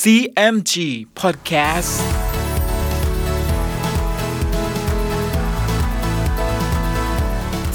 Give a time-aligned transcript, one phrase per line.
[0.00, 0.74] CMG
[1.20, 1.92] Podcast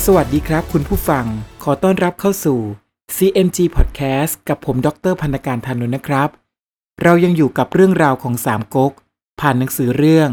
[0.05, 1.25] สวัสดีครับคุณผู้ฟัง
[1.63, 2.59] ขอต้อนรับเข้าสู่
[3.17, 6.29] CMG Podcast กับผมดรพันธการธานนท์นะครับ
[7.03, 8.93] เรายังอยู่กับเรื่องราวของสามก๊ก
[9.39, 10.29] ผ่านหนังสือเรื่อง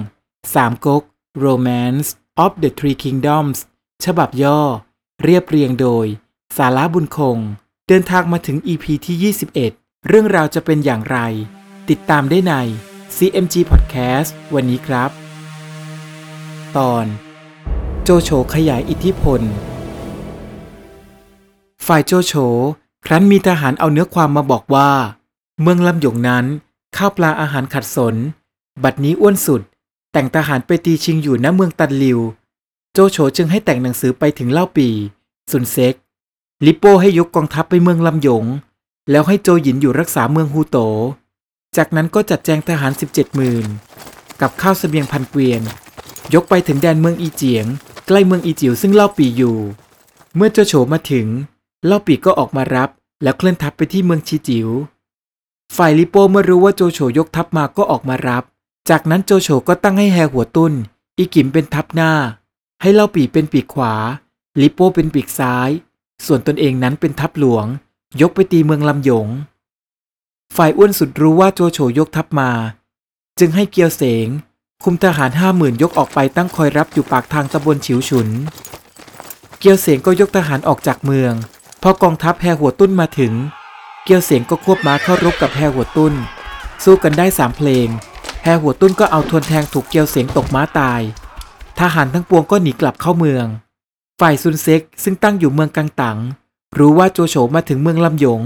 [0.55, 1.03] สามก๊ก
[1.45, 2.09] Romance
[2.45, 3.59] of the Three Kingdoms
[4.05, 4.61] ฉบับย่อ
[5.23, 6.07] เรียบเรียงโดย
[6.57, 7.39] สาระบุญคง
[7.89, 9.35] เดินทางมาถึง EP ที่
[9.73, 11.21] 21 เรื่องราวจะเป็นอย่างไร
[11.93, 12.55] ติดตามได้ใน
[13.17, 15.11] CMG Podcast วันนี้ครับ
[16.77, 17.07] ตอน
[18.03, 19.41] โจโฉขยายอิทธิพล
[21.87, 22.33] ฝ่ายโจโฉ
[23.07, 24.91] ครั้นมีทหารเอาเนื้อความมาบอกว่า
[25.63, 26.45] เมืองลำหยงนั้น
[26.97, 28.15] ข้าวปลาอาหารขัดสน
[28.85, 29.63] บัดนี้อ้วนสุด
[30.13, 32.19] แต่งทหารไปตีชิงอยู่ณเมืองตันลิว
[32.93, 34.89] โจโฉจึงให้แต่งหนังสือไปถึงเล่าปี
[35.51, 35.95] สุนเซก
[36.67, 38.45] ลิปโป้ให้ยกกองทัพไปเมืองลำหยง
[39.11, 40.79] แล้วให้โจหยินอยู่รักษาเมืองฮูโต
[41.77, 43.67] จากนั้นก็จัดแจงทหาร 17หมื่น
[44.41, 45.63] กับข้าวเสบียงพันเกวียน
[46.35, 47.67] ยกไปถึงแดนเมืองอีเจียง
[48.07, 49.59] ใกล้เมืองอีจิ๋วซึ่งเล่าปีอยู่
[50.37, 51.27] เมื่อโจโฉมาถึง
[51.87, 52.91] เล่าปีก็ออกมารับ
[53.23, 54.69] แล้วเคลื่อนทัพไปที่เมืองชีจิ๋ว
[55.77, 58.45] ฝ่ายลิโป้เมื่อรู้ว่าโจโฉยกทัพมาก็ออกมารับ
[58.91, 60.73] จากนั้นโจโฉก็ตั้งให้แฮหัวตุ้น
[61.19, 62.13] อีกิมเป็นทัพหน้า
[62.83, 63.95] ให้เล่าปีเป็นปีกขวา
[64.61, 65.71] ลิโป้เป็นปีกซ้าย
[66.27, 67.67] ส่วนตนเองนั้นเป็นทัพหลวง
[68.21, 69.29] ยกไปตีเมืองลำยง
[70.59, 72.51] ฝ่ายอ้วนสุดรู้ว่าโจโฉยกทัพมา
[73.39, 74.29] จึงให้เกียวเสง
[74.85, 78.29] คุมทหารห้าหมื่นยกออกไปตั้งคอยรับอยู่ปากทางตำบลฉิวฉุน
[79.59, 81.33] เกียวเสงก็ยกทหารออกจากเมือง
[81.83, 83.33] พอกองทัพแฮหัวตุ้นมาถึง
[84.05, 86.15] เกียวเสงก็ควบม้าเข้ารบกับแฮหัวตุ้น
[86.85, 87.89] สู้กันได้สามเพลง
[88.45, 91.01] แฮหัวตุ้นก็เอาทวนแทงถูกเกียวเสงตกม้าตาย
[91.81, 93.47] ทหารทั้งปวงก็หนีกลับเข้าเมือง
[94.21, 96.19] ฝ่ายซุนเซ็กซึ่งตั้งอยู่เมืองกังตัง
[96.79, 98.43] รู้ว่าโจโฉมาถึงเมืองลำยง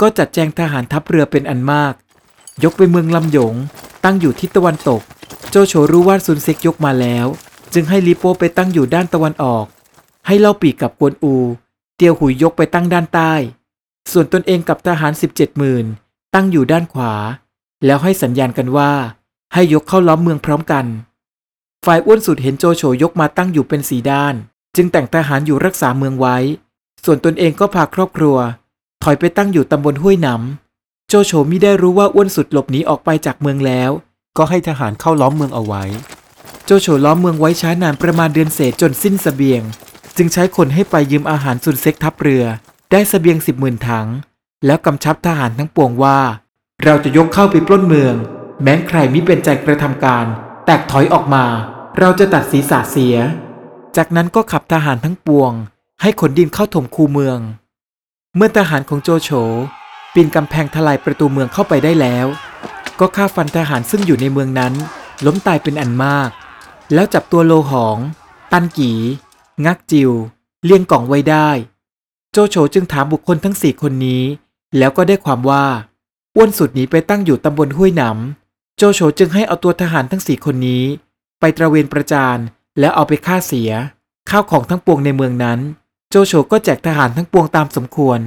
[0.00, 1.94] ก็จัดแจงทหารทัพเรือเป็นอันมาก
[2.64, 3.54] ยกไปเมืองลำหยง
[4.04, 5.02] ตั้งอยู่ทิศตะวันตก
[5.50, 7.26] โจโฉรู้ว่าซุนเซ็กยกมาแล้ว
[7.74, 9.66] จึงให้ลิโป้ไปตั้งอยู่ด้านตะวันออก
[10.26, 11.34] ให้เล่าปีกกับกวนอู
[11.96, 13.32] เตียวหุยยกไปตั้งด้านใต้
[14.12, 15.86] ส่วนตนเองกับทหาร 17หมื่น
[16.34, 17.12] ตั้งอยู่ด้านขวา
[17.86, 18.92] แล้วให้สัญญาณกันว่า
[19.54, 20.86] ให้ยกเข้าล้อมเมืองพร้อมกัน
[21.86, 24.34] ฝ่ายอ้วนสุดเห็นโจโฉยกมาตั้งอยู่เป็นสีด้าน
[24.76, 26.36] จึงแต่งทหารอยู่รักษาเมืองไว้
[27.04, 28.36] ส่วนตนเองก็พาครอบครัว
[29.02, 33.90] ถอยไปตั้งอยู่ตำบลห้วยหนำโจโฉมิได้รู้ว่าอ้วนสุดหลบหนีออกไปจากเมืองแล้ว
[34.38, 35.84] ก็ให้ทหารเข้าล้อมเมืองเอาไว้
[36.64, 39.62] โจโฉล้อมเมืองไว้ช้านานประมาณเดือนเศษจนสิ้นสเสบียง
[40.16, 42.44] จึงใช้คนให้ไปยืมอาหารสุนเซ็กทัพเรือ
[42.92, 44.06] ได้สเสบียงสิบหมื่นถัง
[44.66, 46.18] แล้วกำชับทหารทั้งปวงว่า
[46.84, 48.14] เราจะยกเข้าไปปล้นเมือง
[48.62, 50.26] แม้ใครมิเป็นใจกระทำการ
[50.66, 51.44] แตกถอยออกมา
[51.98, 53.16] เราจะตัดศีรษะเสีย
[53.96, 55.52] จากนั้นก็ขับทหารทั้งปวง
[56.00, 57.38] ให้ขนดินเข้าถมคูเมือง
[58.40, 59.30] เมื่อทหารของโจโฉ
[60.14, 62.26] ปีนกำแพงทลายประตูเมืองเข้าไปได้แล้ว
[63.00, 64.74] ก็ฆ่าฟันทหารซึ่งอยู่ในเมืองนั้น
[65.26, 66.30] ล้มตายเป็นอันมาก
[66.94, 67.98] แล้วจับตัวโลหอง
[68.52, 68.92] ตันกี
[69.66, 70.10] งักจิว
[70.64, 71.48] เลี้ยงกล่องไว้ได้
[72.32, 74.22] โจโฉจึงถามบุคคลทั้งสี่คนนี้
[74.78, 75.64] แล้วก็ได้ความว่า
[76.36, 80.84] อ้วนสุดหนีไปตั้งอยู่ตำบลห้วยหนำโจโฉจึงให้เอาตัวทหารทั้งสี่คนนี้
[81.40, 82.38] ไปตระเวนประจาน
[82.78, 83.70] แล้วเอาไปฆ่าเสีย
[84.30, 85.60] ข้าวของทั้งปวงในเมืองนั้น
[86.12, 88.20] โจโฉก็แจกทหารทั้งปวงตามสมควร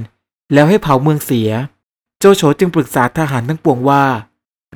[0.52, 1.50] แล้วให้เผาเมืองเสีย
[2.18, 4.04] โจโฉจึงปรึกษาทหารทั้งปวงว่า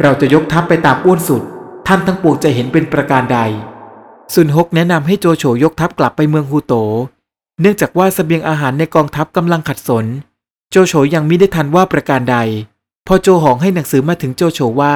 [0.00, 1.42] เราจะยกทัพไปตามอ้วนสุด
[1.86, 3.38] ท่านทั้งปวงจะเห็นเป็นประการใด
[4.34, 6.74] ซุนฮกแนะนำให้โจโฉยกทัพกลับไปเมืองฮูโต
[7.60, 10.06] เนื่องจากว่าสเสบียงอาหารในกองทัพกำลังขัดสน
[10.70, 12.36] โจโฉยังมิได้ทันว่าประการใด
[13.06, 14.94] พอโจหองให้หนังสือมาถึงโจโฉว่า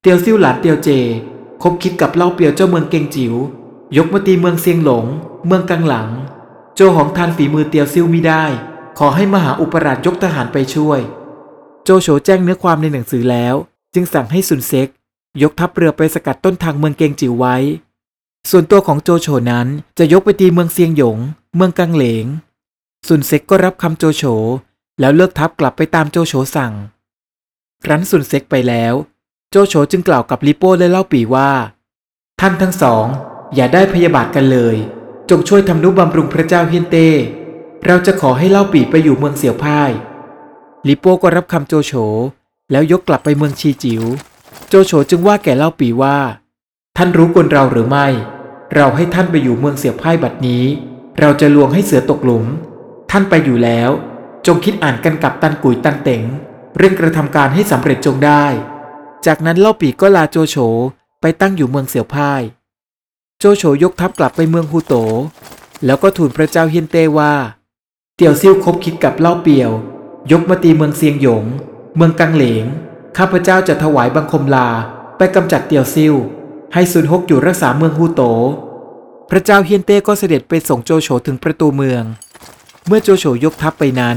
[0.00, 0.88] เตียวซิ่วหลานเตียวเจ
[1.62, 3.34] คบคิดกับเล่าเปียวเจ้าเมืองเกงจิ๋ว
[3.96, 5.04] ยกมาตีเมืองเซียงหลง
[5.46, 6.10] เมืองกังหลัง
[6.76, 8.44] โจหองทานฝีมือเตียวซิ่วมิได้
[8.98, 11.00] ขอให้มหาอุปราชยกทหารไปช่วย
[11.84, 13.54] โจโฉแจ้งเนื้อความในหนังสือแล้ว
[13.94, 14.88] จึงสั่งให้ซุนเซ็ก
[15.42, 17.56] ยกทัพเรือไปสกัดต้นทางเมืองเกงจิ๋วไว้
[18.50, 19.66] ส่วนตัวของโจโฉนั้น
[19.98, 21.18] จะยกไปตีเมืองเซียงหยง
[21.56, 22.26] เมืองกังเหลง
[23.08, 24.22] ซุนเซ็กก็รับคำโจโฉ
[25.00, 26.72] แล้วเลิกทัพกลับไปตามโจโฉสั่ง
[27.84, 28.94] ครั้นซุนเซ็กไปแล้ว
[29.50, 31.50] โจโฉจึงกล่าวกับลิโป้และเล่าปีว่า
[32.40, 33.06] ท่านทั้งสอง
[33.54, 34.76] อย่าได้พยาบาทกันเลย
[35.30, 37.08] จงช่วยทำนุบำรุงพระเจ้าเฮียนเต้
[37.86, 39.90] เราจะขอให้เล่าปีไปอยู่เมืองเสี่ยวพ่าย
[40.88, 41.92] ลิโป้ก็รับคำโจโฉ
[42.70, 44.02] แล้วยกกลับไปเมืองชีจิว๋ว
[44.68, 46.16] โจโฉจึงว่าแก่เล่าปีว่า
[46.96, 48.06] ท่านรู้กลเราหรือไม่
[48.74, 50.64] เราให้ท่านไปอยู่เมืองเสี่ยวพ่ายบัดนี้
[51.20, 52.44] เราจะลวงให้เสือตกหลุม
[53.10, 53.90] ท่านไปอยู่แล้ว
[54.46, 56.22] จงคิดอ่านกันกับตันกุยตันเต็ง
[56.78, 58.44] เร่งกระทำการให้สำเร็จจงได้
[59.26, 60.56] จากนั้นเล่าปีก็ลาโจโฉ
[61.20, 62.42] ไปตั้งอยู่เมืองเสี่ยวพ่าย
[63.38, 64.94] โจโฉยกทัพกลับไปเมืองฮูโต
[65.84, 67.32] แล้วก็ทูลพระเจ้าเฮียนเต้ว่า
[68.16, 69.70] เตียวซิ่วคบคิดกับเล่าเปียว
[70.32, 71.44] ยกมาตีเมืองเซียงหยง
[71.96, 72.64] เมืองกังเหลง
[73.16, 74.68] ข้าพเจ้าจะถวายบังคมลา
[75.16, 76.14] ไปกำจัดเตียวซิ่ว
[76.74, 78.22] ให้ซุนฮกอยู่รักษาเมืองฮูโต
[79.30, 82.02] พระเจ้าเฮียนเต้ก็เสด็จไปส่งโจโฉถึงประตูเมือง
[82.86, 84.16] เมื่อโจโฉยกทัพไปนั้น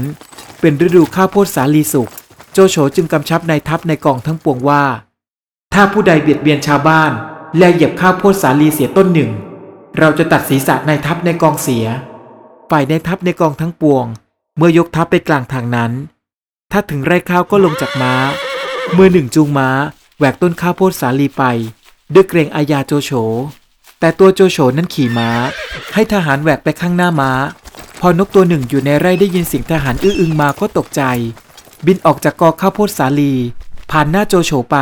[0.60, 2.08] เป็นฤดูข้าวโพดสาลีสุก
[2.52, 4.84] โจโฉจึงกำชับนายทัพในกองทั้งปวงว่า
[5.74, 7.12] ถ้าผู้ใดเบียดเบียนชาวบ้าน
[7.56, 9.30] และเหยียบข้าวโพดสาลีเสียต้นหนึ่ง
[9.98, 11.86] เราจะตัดศีรษะนายทัพในกองเสีย
[12.70, 14.06] ฝ่ายนายทัพในกองทั้งปวง
[14.56, 15.92] เมื่อยกทัพไปกลางทางนั้น
[16.72, 18.14] ถ้าถึงไร่ข้าวก็ลงจากม้า
[18.96, 19.68] มือหนึ่งจูงม้า
[20.18, 21.44] แหวกต้นข้าวโพดสาลีไป
[22.14, 23.10] ด้วยเกรงอาญาโจโฉ
[24.00, 25.30] แต่ตัวโจโฉนั้นขี่ม้า
[25.94, 27.32] ให้ทหารแหวกไปข้างหน้าม้า
[28.00, 31.02] พอนกตัวหนึ่งอยู่ในไร่ได้ยินเสียงทหารอื้ออึงมาก็ตกใจ
[31.86, 33.34] บินออกจากกอข้าวโพดสาลี
[33.90, 34.76] ผ่านหน้าโจโฉไป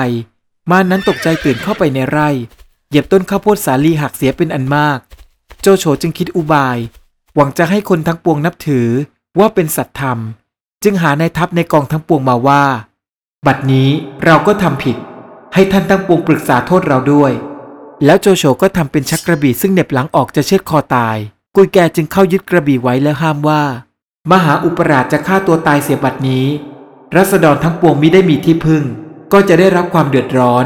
[0.71, 2.29] มานั้นตกใจตื่นเข้าไปในไร่
[2.89, 4.99] เหยียบต้นข้าวโพดสาลีหักเสียเป็นอันมาก
[5.61, 6.79] โจโฉจึงคิดอุบาย
[7.35, 8.89] หวังจะให้คนทั้งปวงนับถือ
[9.39, 10.19] ว่าเป็นสัตธรรม
[10.83, 12.65] จึงหานายทัพในกองทั้งปวงมาว่า
[13.47, 13.89] บัดนี้
[14.25, 14.97] เราก็ทำผิด
[15.55, 17.33] ให้ท่านทั้งปวงปรึกษาโทษเราด้วย
[18.05, 21.17] แล้วโจโฉก็ทำเป็นชักกระบี่ซึ่งเหน็บหลังออกจะเชือดคอตาย
[21.57, 23.63] กุยแกจึงเข้ายึดกระบี่ไว้แล้วห้ามว่า
[24.31, 26.47] มหาอุปราชจะฆ่าตัวตายเสียบัดนี้
[27.17, 28.83] รัษฎรทั้งปวงมิได้มีที่พึ่ง
[29.33, 30.65] ก็จะได้รับความเดือดร้อน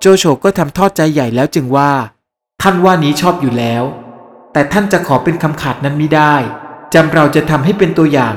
[0.00, 1.90] โจโฉก็ทำทอดใจใหญ่แล้วจึงว่า
[2.62, 3.84] ท่านว่านี้ชอบอยู่แล้ว
[4.52, 6.34] แต่ท่านจะขอเป็นคำขาดนั้นไมิได้
[6.94, 8.36] จำเราจะทำให้เป็นตัวอย่าง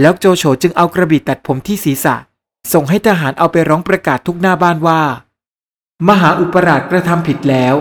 [0.00, 2.16] แล้วโจโฉจึงเอากระบี่ตัดผมที่ศีรษะ
[2.72, 5.00] ส่งให้ทหารเอาไปร้องประกาศทุกหน้าบ้านว่า
[6.08, 7.74] มหาอุปราชกระทำผิดแล้ว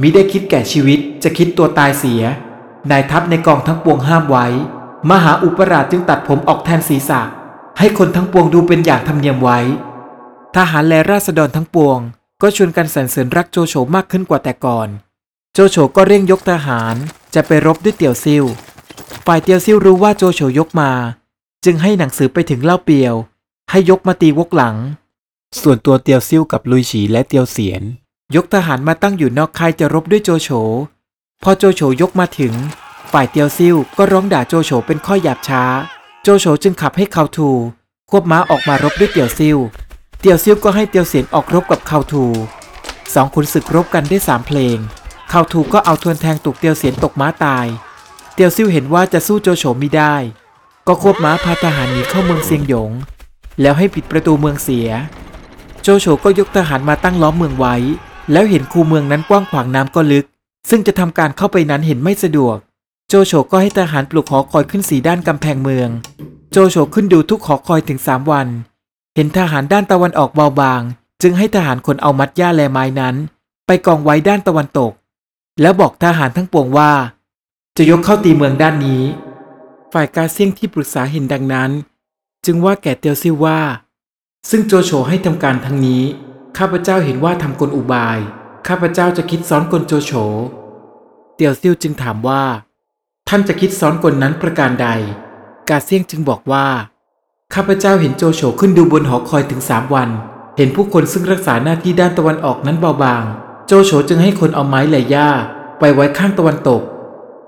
[0.00, 2.22] มิได้คิดแก่ชีวิตจะคิดตัวตายเสีย
[2.90, 4.46] นายทัพในกองทั้งปวงห้ามไว้
[5.10, 7.20] มหาอุปราชจึงตัดผมออกแทนศีรษะ
[7.84, 9.58] ให้คนทั้งปวงดูเป็นอย่างธรรมเนียมไว้
[10.56, 11.98] ทหารและราษฎรทั้งปวง
[12.42, 14.88] ก็ชวนกันสรรเสริญรักโจโฉมากขึ้นกว่าแต่ก่อน
[15.52, 16.94] โจโฉก็เร่งยกทหาร
[17.34, 18.44] จะไปรบด้วยเตี่ยวซิ่ว
[19.26, 20.90] ฝ่ายเตียวซิ่วรู้ว่าโจโฉยกมา
[21.64, 23.14] จึงให้หนังสือไปถึงเล่าเปียว
[23.70, 24.76] ให้ยกมาตีวกหลัง
[25.60, 27.82] ส่วนตัวเตียวซิ่วกับลุยฉีและเตียวเสียน
[28.36, 30.48] ยกทหารมาตั้งอยู่นอกค่ายจะรบด้วยโจโฉ
[31.42, 32.54] พอโจโฉยกมาถึง
[33.12, 35.64] ฝ่ายเตียวซิ่วก็ร้องด่าโจโฉเป็นข้อหยาบช้า
[36.24, 37.50] โจโฉจึงขับให้เขาทู
[38.10, 39.58] ควบม้าออกมารบด้วยเตียวซิ่ว
[40.20, 42.24] เตียวซิ่วก็ให้เตียวเสียนออกรบกับเขาทู
[43.14, 44.76] สองขุนศึกรบกันได้สามเพลง
[45.30, 47.66] เขาทูก็เอาทวนแทงตุกเตียวเสียนตกม้าตาย
[48.34, 50.14] เตียวซิ่วเห็นว่าจะสู้โจโฉไม่ได้
[50.86, 52.90] ก็ควบม้าพาทหารหนีเข้าเมืองเซียงหยง
[53.60, 54.88] แล้วให้ปิดประตูเมืองเสีย
[55.82, 57.74] โจโฉก็ยกทหารมาตั้งล้อมเมืองไว้
[58.32, 60.26] แล้วเห็นคูเมืองนั้นกว้างขวางน้ำก็ลึก
[60.70, 62.56] ซึ่งจะทำการเข้าไปนั้นเห็นไม่สะดวก
[63.14, 65.88] โจโฉก็ให้ทหารปลุกหอคอยขึ้นสีด้านกำแพงเมือง
[66.52, 68.48] โจโฉขึ้นดูทุกหอคอยถึงสามวัน
[69.14, 70.82] เห็นทหารด้านตะวันออกเบาบาง
[71.22, 73.14] จึงให้ทหารคนเอามัดหญ้าแลไม้นั้น
[73.66, 74.92] ไปกองไว้ด้านตะวันตก
[75.60, 76.92] แล้วบอกทหารทั้งปวงว่า
[77.76, 79.02] จะยกเข้าตีเมืองด้านนี้
[79.92, 81.70] ฝ่ายกาเซียงที่ปรึกษาเห็นดังนั้น
[82.44, 83.60] จึงว่าแก่เตียวซิ่วว่า
[84.50, 86.02] ซึ่งโจโฉให้ทำการทั้งนี้
[86.58, 88.18] ข้าพเจ้าเห็นว่าทำกลอุบาย
[88.66, 90.12] ข้าพเจ้าจะคิดซ้อนกลโจโฉ
[91.36, 92.44] เตียวซิ่วจึงถามว่า
[93.34, 94.88] ท่านจะคิดซ้อนกลนั้นประการใด
[95.68, 96.66] กาเซียงจึงบอกว่า
[97.54, 100.08] ข้าพเจ้าเห็นโจโฉขึ้นดูบนหอคอยถึงสามวัน
[100.56, 103.24] เห็นผู้คนซึ่งรักษาหน้าที่ด้านตะวันออกนั้นเบาบาง
[103.66, 105.28] โจโฉจึงให้คนเอาไม้ไหลหญ้า
[105.78, 106.80] ไปไว้ข้างตะวันตก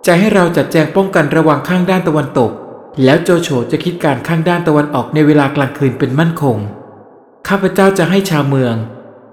[0.06, 2.50] จะให้เราจัดแจงป้องกันระว่างข้างด้านตะวันตก
[3.04, 6.56] แล้วโจโฉจะคิดการข้างด้านตะวันออกในเวลากลางคืนเป็นมั่นคง
[7.48, 8.74] ข้าพเจ้าจะให้ชาวเมือง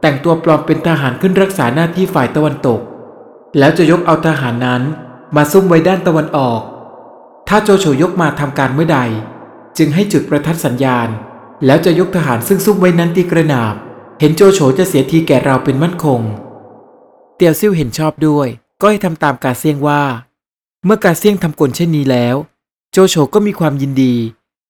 [0.01, 2.79] แต่งตัวปลอมเป็นทหารขึ้นรักษาหน้าที่ฝ่ายตะวันตก
[3.57, 4.83] แล้วจะยกเอาทหารนั้น
[5.35, 6.61] มาซุ่มไว้ด้านตะวันออก
[7.47, 8.99] ถ้าโจโฉยกมาทำการเมื่อใด
[9.77, 11.09] จึงให้จุดประทัดสัญญาณ
[11.65, 13.75] แล้วจะยกทหารซึ่งซุ่มไว้นั้นตีกระนาบ
[14.19, 16.21] เห็นโจโฉจะเสียทีแก่เราเป็นมั่นคง
[17.35, 18.47] เตียวซิ่วเห็นชอบด้วย
[18.81, 20.01] ก็ให้ทำตามกาเซียงว่า
[20.85, 22.35] เมื่อกาเซียงทำกลเช่นนี้แล้ว
[22.91, 24.15] โจโฉก็มีความยินดี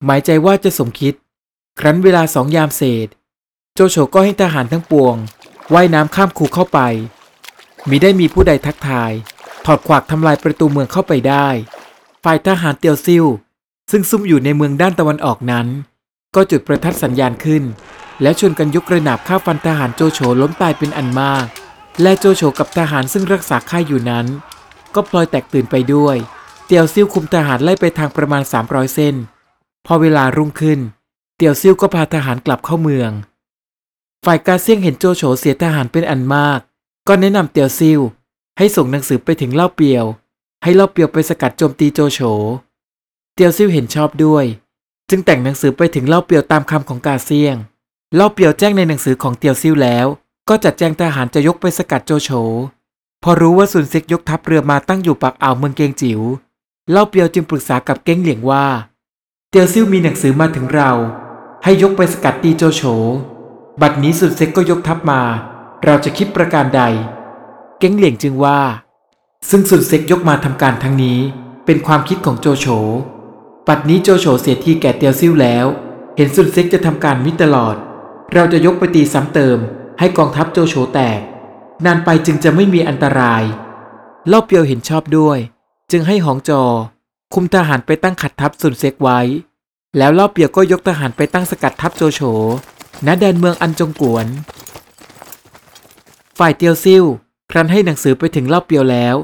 [0.05, 1.13] หมายใจว่าจะสมคิด
[1.79, 3.07] ครั้นเวลาสองยามเศษ
[3.75, 5.15] โจโฉก็ให้ทหารทั้งปวง
[5.73, 6.79] ว่ายน้ำข้ามคูเข้าไป
[7.89, 9.11] มิได้มีผู้ใดทักทาย
[9.65, 11.47] ถอดขวากทำลายประตูเมืองเข้าไปได้
[12.23, 13.25] ฝ่ายทหารเตียวซิ่ว
[13.91, 15.67] ซึ่งซุ่มอยู่ในเมืองด้านตะวันออกนั้น
[16.35, 17.63] ก็จุดประทัดสัญญาณขึ้น
[18.21, 21.45] แล้วชวนกันยกกระหนาบฆ่าฟันทหารโจโฉล้มตายเป็นอันมาก
[22.01, 24.25] และโจโฉกับทหารซึ่งรักษาค่ายอยู่นั้น
[24.95, 26.17] ก็พลอยแตกตื่นไปด้วย
[26.65, 29.15] เตียวซิ่วคุมทหารไล่ไปทางประมาณ 300 เส้น
[29.85, 30.79] พอเวลารุ่งขึ้น
[31.37, 33.11] เตียวซิ่วก็พาทหารกลับเข้าเมือง
[34.25, 36.59] ฝ่ายกาเซียงเห็นโจโฉเสียทหารเป็นอันมาก
[37.07, 37.99] ก็แนะนำเตียวซิ่ว
[38.57, 40.05] ให้ส่งหนังสือไปถึงเล่าเปียว
[40.63, 42.19] ให้เล่าเปียวไปสกัดโจมตีโจโฉ
[43.35, 44.45] เตียวซิ่วเห็นชอบด้วย
[45.09, 47.55] จึงแต่งหนังสือไปถึงเล่าเปียวตามคำของกาเซียง
[48.15, 50.07] เล่าเปียวแจ้งในหนังสือของเตียวซิ่วแล้ว
[50.49, 52.29] ก็จัดแจงทหารจะยกไปสกัดโจโฉ
[53.23, 56.21] พอรู้ว่าซุนเซ็กยกทัพเรือมาตั้งอยู่ปากอ่าวเมืองเกงจิว๋ว
[56.91, 58.65] เล่าเปียวจึงปรึกษากับเก้งเหลียงว่า
[59.49, 60.91] เตียวซิ่วมีหนังสือมาถึงเรา
[61.63, 62.81] ให้ยกไปสกัดตีโจโฉ
[63.81, 65.21] บัดนี้สุนเซ็กก็ยกทัพมา
[65.83, 66.81] เราจะคิดประการใด
[67.83, 68.59] เก้งเหลียงจึงว่า
[69.49, 71.19] ซึ่งสุนเซ็กยกมาทำการทั้งนี้
[71.65, 72.67] เป็นความคิดของโจโฉ
[73.67, 75.65] ปัดนี้โจโฉเสียทีแก่เตียวซิ่วแล้ว
[76.17, 77.75] เห็นสุนเซ็กจะทำการมิตลอด
[78.33, 79.57] เราจะยกไปตีซ้ำเติม
[79.99, 81.19] ให้กองทัพโจโฉแตก
[81.85, 83.43] นานไปจึงจะไม่มีอันตราย
[84.27, 85.37] เล่าเปียวเห็นชอบด้วย
[85.91, 86.63] จึงให้หองจอ
[87.33, 89.19] คุมทหารไปตั้งขัดทัพสุนเซ็กไว้
[89.97, 92.21] แล้วเล่าเปียวก็ยกทหารไปตั้งสกัดทัพโจโฉ
[93.05, 94.25] ณแดนเมืองอันจงกวน
[96.37, 97.05] ฝ่ายเตียวซิ่ว
[97.51, 99.15] ครั้นให้หนังสือไปถึงเล่าเปียวแล้ว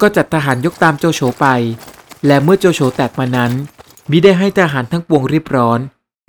[0.00, 1.46] ก็จัดทหารยกตามโจโฉไป
[2.26, 3.52] และเมื่อโจโฉแตกมานั้น
[4.10, 5.80] มิได้ให้ทหารทั้งปวงรีบร้อน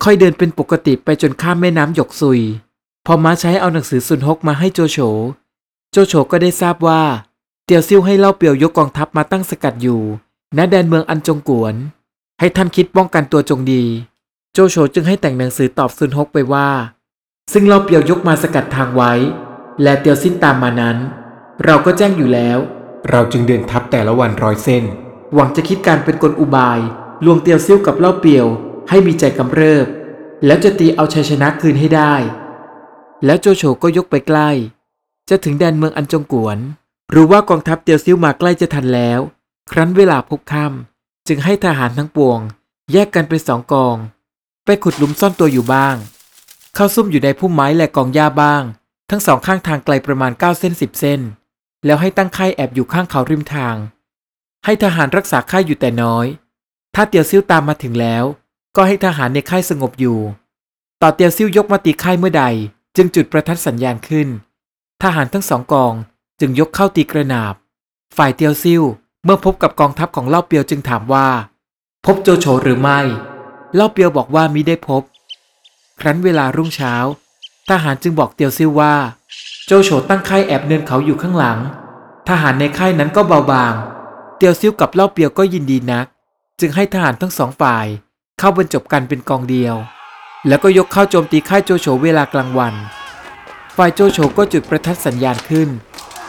[0.04, 2.40] ค่อยเดินเป็นปกติไปจนข้ามแม่น้ำหยกซุย
[3.06, 4.98] พอม้าใช้เอาหนังสือซุนฮกมาให้โจโฉ
[5.92, 7.02] โจโฉก็ได้ทราบว่า
[7.64, 10.02] เตียวซิ่วให้เล่าเปียวยกกองทัพมาตั้งสกัดอยู่
[10.56, 11.74] ณ แดนเมืองอันจงกวน
[12.40, 13.84] ให้ท่านคิดป้องกันตัวจงดี
[14.52, 16.68] โจโฉจึงให้แต่งหนังสือตอบซุนฮกไปว่า
[17.52, 19.12] ซึ่งเล่าเปียวยกมาสกัดทางไว้
[19.82, 20.96] และเตียวสิ้นตามมานั้น
[21.62, 22.58] เราก็แจ้งอยู่แล้ว
[23.10, 24.84] เราจึงเดินทัพแต่ละวันร้อยเส้น
[25.34, 26.80] หวังจะคิดการเป็นกลอุบาย
[27.24, 28.46] ลวงเตียวซิ่วกับเล่าเปียว
[28.88, 29.86] ให้มีใจกำเริบ
[30.46, 32.14] แล้วจะตีเอาชัยชนะคืนให้ได้
[33.24, 34.50] แล้วโจโฉก็ยกไปใกล้
[35.28, 36.58] จะถึงแดนเมืองอันจงกวน
[37.14, 39.20] รู้ว่ากองทัพเตียวซิ่วมาใกล้จะทันแล้ว
[39.70, 42.40] ครั้นเวลาพบค่ำจึงให้ทหารทั้งปวง
[42.92, 43.96] แยกกันเป็นสองกอง
[44.64, 45.96] ไปขุดหลุมซ่อนตัวอยู่บ้าง
[46.74, 48.62] เข้าซุ่มอยู่ในพุ่มไม้และกองหญ้าบ้าง
[49.10, 51.20] ทั้งสองข้างทางไกลประมาณ9เส้น10เส้น
[51.84, 53.76] แล้วให้ตั้งค่ายแอบอยู่ข้างเขาริมทาง
[54.64, 56.26] ให้ทหารรักษาค่ายอยู่แต่น้อย
[56.94, 58.24] ถ้าเตียวซิ่วตามมาถึงแล้ว
[58.76, 60.18] ก็ให้ทหารในค่ายสงบอยู่
[61.02, 62.44] ต่อเตียวซิ่วยกมาตีค่ายเมื่อใด
[62.96, 64.28] จึงจุดประทัดสัญญาณขึ้น
[65.02, 65.92] ทหารทั้งสองกอง
[66.40, 67.54] จึงยกเข้าตีกระนาบ
[68.16, 68.82] ฝ่ายเตียวซิ่ว
[69.24, 71.28] เมื่อพบกับกองทัพของเล่าเปียวจึงถามว่า
[72.04, 73.00] พบโจโฉหรือไม่
[73.74, 75.02] เล่าเปียวบอกว่ามิได้พบ
[76.00, 76.94] ครั้นเวลารุ่งเช้า
[77.70, 78.94] ทหารจึงบอกเตียวซิวว่า
[79.66, 81.58] โจโฉตั้งค่ายแอบเนินเขาอยู่ข้างหลัง
[82.28, 83.74] ทหารในค่ายนั้นก็เบาบาง
[84.36, 86.06] เตียวซิวกับเล่าเปียวก็ยินดีนัก
[86.60, 87.86] จึงให้ทหารทั้งสองฝ่าย
[88.38, 89.74] เข้าบรรจบกันเป็นกองเดียว
[90.46, 92.74] แล้วก็ยกเข้าโจมตีค่ายโจโฉเวลากลางวัน
[93.76, 95.68] ฝ่ายโจโฉก็จุดประทัดสัญญาณขึ้น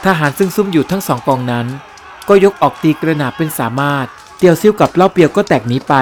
[0.06, 1.68] ทหารซึ่งซุ่มอยู่ทั้งสองกองนั้น
[2.28, 4.06] ก็ยกออกตีกระหนาบเป็นสามารถ
[4.38, 5.94] เตียวซิวกับเล่าเปียวก็แตกหนีไป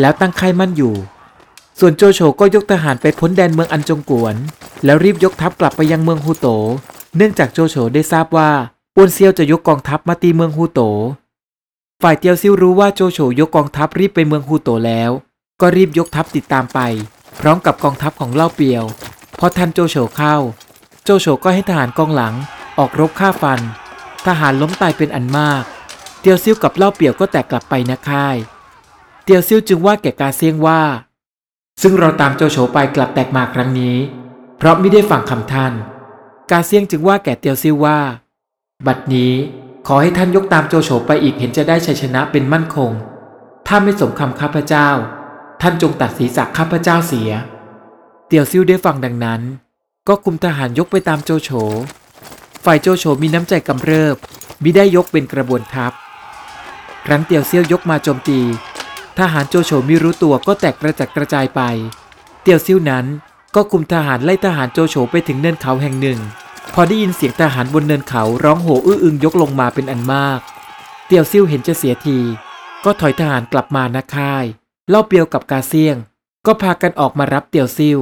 [0.00, 0.94] แล้วตั้งค่ายมั่นอยู่
[1.80, 4.34] ส่วนโจโฉก็ยกทหารไปพ้นแดนเมืองอันจงกวน
[4.84, 6.46] แล้วรีบยกทัพกลับไปยังเมืองฮูโต
[7.16, 8.50] เนื่องจากโจโฉได้ทราบว่า
[8.94, 10.80] ปวนเซียวจะยกกองทัพมาตีเมืองฮูโต
[12.02, 15.10] ฝ่ายเตียวซิ่วรู้ว่าโจโฉยกกองทัพรีบไปเมืองฮูโตแล้ว
[15.60, 16.78] ก็รีบยกทัพติดตามไป
[17.40, 18.84] พร้อมกับกองทัพของเล่าเปียว
[19.38, 20.36] พอทันโจโฉเข้า
[21.04, 22.34] โจโฉก็ให้ทหารกองหลัง
[22.78, 23.60] ออกรบฆ่าฟัน
[24.26, 25.62] ทหารล้มตายเป็นอันมาก
[26.20, 28.36] เตียวซิ่วกับเล่าเปียวก็แตกกลับไปนะค่าย
[29.24, 30.80] เตียวซิ่วจึงว่าแก่กาเซียงว่า
[31.82, 33.96] ซึ่งเราตามโจโฉไปกลับแตกมาครั้งนี้
[34.58, 35.72] เพราะไม่ได้ฟังคำท่าน
[36.50, 37.98] กาเซียงจึงว่าแก่เตียวซิ่วว่า
[38.86, 39.32] บัดนี้
[39.86, 42.90] ขอให้ท่านยกตามโจโฉไปอีกเห็นจะได้ชัยชนะเป็นมั่นคง
[43.66, 44.88] ถ้าไม่สมคำข้าพเจ้า
[45.62, 47.30] ท่านจงตัดศีรษะข้าพเจ้าเสีย
[48.26, 49.40] เตียวซิ่วได้ฟังดังนั้น
[50.08, 51.50] ก็คุมทหารยกไปตามโจโฉ
[52.64, 54.16] ฝ่ายโจโฉมีน้ำใจกำเริบ
[54.62, 55.92] มิได้ยกเป็นกระบวนทัพ
[57.04, 58.40] ครั้นเตียวเซี่ยวยกมาโจมตี
[59.18, 61.60] ทหารโจโฉมิรู้ตัวก็แตกกระจัดกระจายไป
[62.42, 63.06] เตียวซิ่วนั้น
[63.54, 66.18] ก็คุมทหารไล่ทหารโจโฉไปถึงเนินเขาแห่งหนึ่ง
[66.74, 70.40] พอได้ยินเสียงทหารบนเนินเขาร้องโห่อื้ออึงยกลงมาเป็นอันมาก
[71.06, 72.18] เตียวซิ่วเห็นจะเสียที
[72.84, 74.44] ก็ถอยทหารกลับมานาค่าย
[74.88, 75.96] เล่าเปียวกับกาเซียง
[76.46, 77.98] ก็พากันออกมารับเตียวซิ่ว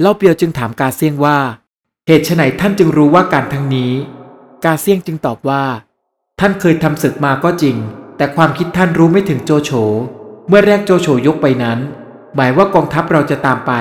[0.00, 1.38] เล่าเปียวจึงถามกาเซียงว่า
[2.06, 3.92] เหตุไฉนท่านจึงรู้ว่าการทั้งนี้
[4.64, 5.64] กาเซียงจึงตอบว่า
[6.40, 7.76] ท่านเคยทำศึกมาก็จริง
[8.16, 9.70] แต่ความคิดท่านรู้ไม่ถึงโจโฉ
[10.50, 11.78] เมื่อแรกโจโฉยกไปนั้น
[12.34, 13.72] หมายว่ากองทัพเราจะตามไป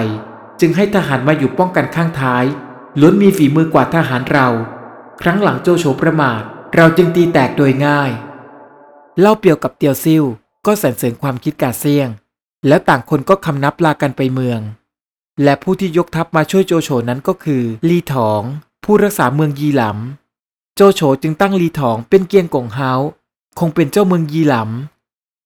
[0.59, 2.45] จึงให้ทหารมาอยู่ป้องกันข้างท้าย
[3.00, 4.47] ล้วนมีฝีมือกว่าทหารเรา
[5.21, 6.41] ครั้งหลังโจโฉประมาท
[6.75, 8.12] เราจึงตีแตกโดยง่าย
[9.19, 10.24] เล่าเปียวกับเตียวซิ่ว
[10.65, 12.09] ก็สรรเสริญความคิดกาเซียง
[12.67, 14.59] แล้วต่างคนก็คำนับลากันไปเมือง
[15.43, 18.41] และผู้ที่ยกทัพมาช่วยโจโฉนั้นก็คือ ลีถอง
[18.83, 22.91] ผู้รักษาเมืองยีหลำโจโฉจึงตั้งลีถองเป็นเกียงกงเฮา
[23.59, 24.97] คงเป็นเจ้าเมืองยีหลำ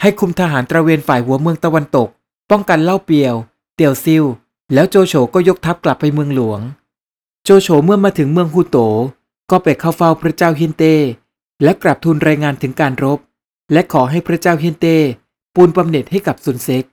[0.02, 2.10] ให้คุมทหารตระเวนฝ่ายหัวเมืองตะวันตก
[2.52, 3.36] ป้องกันเล่าเปียว
[3.76, 4.24] เตียวซิว
[4.74, 6.60] แล้วโจโฉก็ยกทัพกลับไปเมืองหลวง
[7.44, 8.78] โจโฉเมื่อมาถึงเมืองฮูโต
[9.52, 10.84] ก็ไปเข้าเฝ้าพระเจ้าเฮียนเต
[11.64, 13.20] และกราบทูลรายงานถึงการรบ
[13.74, 14.88] และขอให้พระเจ้าเฮียนเต
[15.56, 16.84] ปูนบำเหน็จให้กับซุนเซ็ก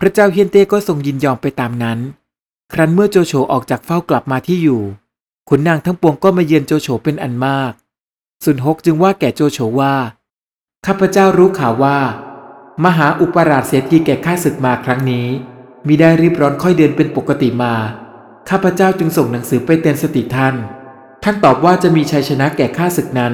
[0.00, 1.98] พระเจ้าเฮียนเตก็ทรงยินยอมไปตามนั้น
[2.72, 4.82] ครั้นเมื่อโจโฉออกจากเฝ้ากลับมาที่อยู่
[5.48, 7.72] ขุนนางทั้งปวงก็มาเยือนโจโฉเป็นอันมาก
[8.44, 9.94] สุนฮกจึงว่าแก่โจโฉว่า
[10.86, 11.98] ข้าพเจ้ารู้ข่าวว่า
[12.84, 15.26] มหาอุปราชเสียทีแก่ข้าศึกมาครั้งนี้
[15.86, 17.74] มิได้รีบร้อนค่อยเดินเป็นปกติมา
[18.48, 20.54] ข้าพเจ้าจึงส่งหนังสือไปเตือนสติท่าน
[21.22, 23.32] ท่านตอบว่าจะมีชัยชนะแก่ข้าศึกนั้น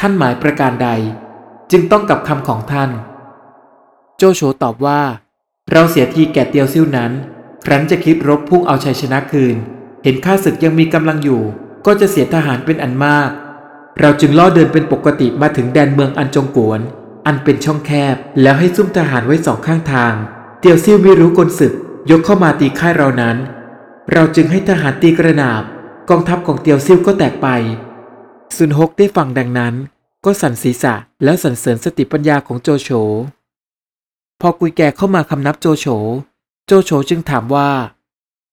[0.00, 0.88] ท่านหมายประการใด
[1.70, 2.90] จึงต้องกับคำของท่าน
[4.16, 5.00] โจโฉตอบว่า
[5.72, 7.12] เราเสียทีแก่เตียวซิ่วนั้น
[7.64, 9.56] ครั้นจะคิดรบพุ่งเอาชัยชนะคืน
[10.04, 11.42] เห็นข้าศึกยังมีกำลังอยู่
[11.86, 13.30] ก็จะเสียทหารเป็นอันมาก
[14.00, 16.80] เราจึงล่อเดินเป็นปกติมาถึงแดนเมืองอันจงกวน
[17.28, 20.14] อันเป็นช่องแคบ แล้วให้ซุ่มทหารไว้สองข้างทาง
[20.60, 21.72] เตียวซิ่วไม่รู้กลศึก
[22.10, 23.36] ยกเข้ามาตีค่ายเรานั้น
[24.12, 25.62] เราจึงให้ทหารตีกระนาบ
[26.10, 27.48] กองทัพของเตียวซิ่วก็แตกไป
[28.56, 29.74] ซุนฮกได้ฟังดังนั้น
[30.24, 30.94] ก็สั่นศีรษะ
[31.24, 32.90] แล้วสรรเสริญสติปัญญาของโจโฉ
[34.40, 35.86] พอกุยแก่เข้ามาคำนับโจโฉ
[36.66, 37.70] โจโฉจึงถามว่า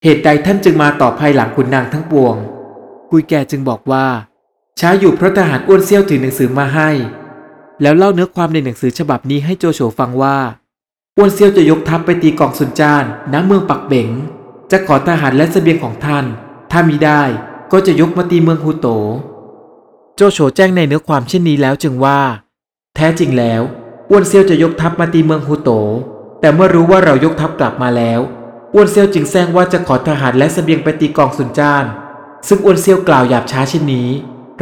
[0.03, 2.35] เหตุใดท่านจึงมาต่อภายหลังขุนนางทั้งปวง
[3.11, 4.05] กุยแก่จึงบอกว่า
[4.79, 6.89] ช้าอยู่เพราะทหารอ้วนเซี่ยวถือหนังสือมาให้
[7.81, 10.37] แล้วเล่าเนื้อความในหนังสือฉบับนี้ให้โจโฉฟังว่า
[11.17, 13.03] อ้วนเซียวจะยกทัพไปตีกองซุนจาน
[13.33, 14.09] ณเมืองปักเบง
[14.71, 16.25] จะขอทหารและเสบียงของท่าน
[16.71, 17.21] ถ้ามีได้
[17.71, 18.87] ก็จะยกมาตีเมืองฮูโต
[20.15, 22.19] โจโฉแจ้งในเนื้อความเช่นนี้แล้วจึงว่า
[22.95, 23.61] แท้จริงแล้ว
[24.09, 25.69] อ้วนเซียวจะยกทัพมาตีเมืองฮูโต
[26.39, 28.19] แต่เมื่อรู้ว่าเรายกทัพกลับมาแล้ว
[28.73, 31.85] อ้วนเซียวจึงแซงว่าจะขอทหารและเสบียงไปตีกองซุนจาน
[32.47, 34.09] ซึ่งอ้วนเซียวกล่าวหยาบช้าเช่นนี้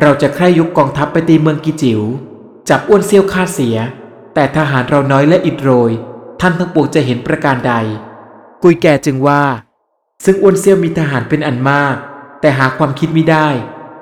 [0.01, 2.01] เราจะใคร่ยกกองทัพไปตีเมืองกิจิว๋ว
[2.69, 3.77] จับอ้วนเซี่ยวฆ่าเสีย
[4.33, 5.91] แต่ทหารเราน้อยและอิดโรย
[6.41, 7.73] ท่านทั้งปวงจะเห็นประการใด
[8.63, 9.43] กุยแก่จึงว่า
[10.23, 11.95] ซึ่งอ้วนเซี่ยวมีทหารเป็นอันมาก
[12.41, 13.47] แต่หาความคิดไมิได้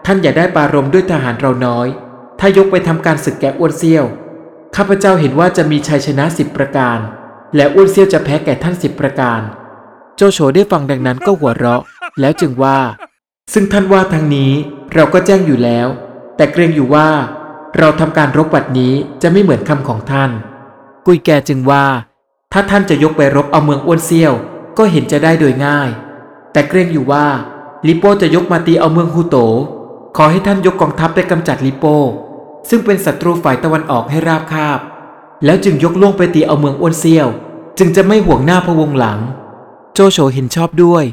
[0.05, 1.87] ท่านอย่าได้ปารมด้วยทหารเราน้อย
[2.39, 4.05] ถ้ายกไปทำการศึกแก่อ้วนเซี่ยว
[4.75, 6.97] ข้าพเจ้าเห็นว่าจะมีชัยชนะสิบประการ
[7.55, 9.41] และอ้วนเซี่ยวจะแพ้แก่ท่านสิบประการ
[10.15, 11.83] โจโฉได้ฟังดังนั้นก็หัวเราะ
[12.19, 12.79] แล้วจึงว่า
[13.53, 14.51] ซึ่งท่านว่าทางนี้
[14.93, 15.87] เราก็แจ้งอยู่แล้ว
[16.35, 17.09] แต่เกรงอยู่ว่า
[17.77, 20.31] เราทำการรบบัดนี้จะไม่เหมือนคำของท่าน
[21.05, 21.85] กุยแกจึงว่า
[22.53, 24.33] ถ้าท่านจะยกไปรบเอาเมืองอ้วนเซี่ยว
[24.77, 25.89] ก็เห็นจะได้โดยง่าย
[26.51, 27.27] แต่เกรงอยู่ว่า
[27.87, 29.37] ลิโป้จะยกมาตีเอาเมืองฮูโต
[30.17, 31.97] ขอให้ท่านยกกองทัพไปกำจัดลิโป้
[32.69, 34.79] ซึ่งเป็นศัตรูฝ่ายตะวันออกให้ราบคาบ
[35.45, 37.27] แล้วจึงยกล่วงไปตีเอาเมืองอ้วนเซี่ยว
[37.77, 39.19] จึงจะไม่ห่วงหน้าพะวงหลัง
[39.93, 41.03] โจโฉเห็นชอบด้วย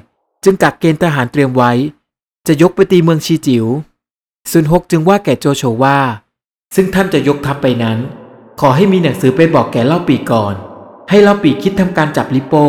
[0.45, 1.73] จึงกักเกณฑ์ทหารเตรียมไว้
[2.47, 3.67] จะยกไปตีเมืองชีจิว๋ว
[4.51, 5.99] ซุนฮกจึงว่าแก่โจโฉว่า
[6.75, 7.99] ซึ่งท่านจะยกทัพไปนั้น
[8.61, 10.55] ขอให้มีหนังสือไปบอกแก่เล่าปีก่อน
[11.11, 12.67] ให้เล่าปีคิดทำการจับลิโป้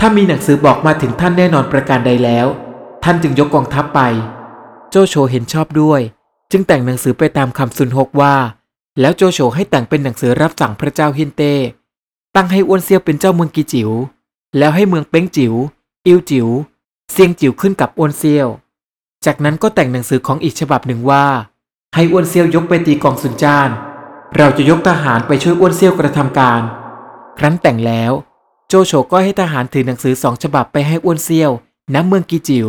[0.00, 2.46] ถ้ามีหนังสือบอกมาถึงท่านแน่นอนประการใดแล้ว
[3.04, 4.00] ท่านจึงยกกองทัพไป
[4.90, 6.00] โจโฉเห็นชอบด้วย
[6.50, 8.34] จึงแต่งหนังสือไปตามคำซุนฮกว่า
[9.00, 11.54] แล้วโจโฉให้แต่งเป็นหนังสือรับสั่งพระเจ้าเฮียนเต้
[12.34, 13.90] ตั้งให้อ้วนเซียวเป็นเจ้าเมืองกีจิว๋ว
[14.58, 15.54] แล้วให้เมืองเป้งจิว๋ว
[16.06, 16.48] อิวจิว๋ว
[17.12, 18.48] เซียงจิ๋วขึ้นกับอ้วนเซียว
[19.24, 21.24] จากนั้นก็แต่งหนังสือของอีกฉบับหนึ่งว่า
[21.96, 23.70] ให้อ้วนเซียวยกไปตีกองสุนจาน
[24.36, 26.62] เราจะยกทหารไปช่วยอ้วนเซียวกระทำการ
[27.38, 28.12] ครั้นแต่งแล้ว
[28.68, 31.50] โจโฉก็ให้ทหารถือหนังสือสองฉบับไปให้อ้วนเซียว
[31.94, 32.68] ณเมืองกีจิว๋ว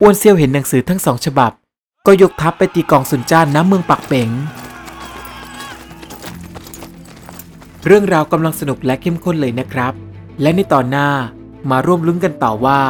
[0.00, 1.52] อ้วนเซียวเห็นหนังสือทั้งสองฉบับ
[2.06, 4.30] ก็ยกทัพไปตีกองสุนจานณเมืองปักเป๋ง
[7.86, 9.92] เรื่องราวกำลังสนุกและเข้มข้นเลยนะครับ
[10.40, 11.08] และในตอนหน้า
[11.70, 12.80] มาร่วมลุ้นกันต่อว่า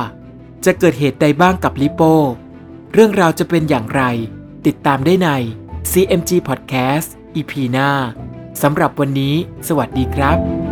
[0.65, 2.15] จะเกิดเหตุใดบ้างกับลิโป้
[2.93, 4.03] เรื่องราวจะเป็นอย่างไร
[4.67, 5.29] ติดตามได้ใน
[5.89, 7.91] CMG Podcast EP หน้า
[8.63, 9.35] สำหรับวันนี้
[9.69, 10.70] สวัสดีครับ